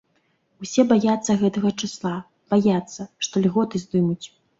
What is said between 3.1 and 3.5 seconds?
што